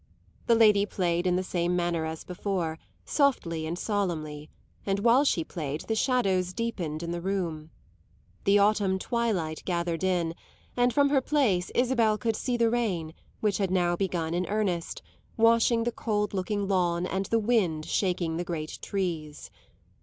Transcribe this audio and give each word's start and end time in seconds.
The 0.47 0.55
lady 0.55 0.87
played 0.87 1.27
in 1.27 1.35
the 1.35 1.43
same 1.43 1.75
manner 1.75 2.05
as 2.07 2.23
before, 2.23 2.79
softly 3.05 3.67
and 3.67 3.77
solemnly, 3.77 4.49
and 4.83 4.97
while 4.97 5.23
she 5.23 5.43
played 5.43 5.81
the 5.81 5.93
shadows 5.93 6.53
deepened 6.53 7.03
in 7.03 7.11
the 7.11 7.21
room. 7.21 7.69
The 8.45 8.57
autumn 8.57 8.97
twilight 8.97 9.61
gathered 9.63 10.03
in, 10.03 10.33
and 10.75 10.91
from 10.91 11.09
her 11.09 11.21
place 11.21 11.69
Isabel 11.75 12.17
could 12.17 12.35
see 12.35 12.57
the 12.57 12.71
rain, 12.71 13.13
which 13.41 13.59
had 13.59 13.69
now 13.69 13.95
begun 13.95 14.33
in 14.33 14.47
earnest, 14.47 15.03
washing 15.37 15.83
the 15.83 15.91
cold 15.91 16.33
looking 16.33 16.67
lawn 16.67 17.05
and 17.05 17.27
the 17.27 17.37
wind 17.37 17.85
shaking 17.85 18.37
the 18.37 18.43
great 18.43 18.79
trees. 18.81 19.51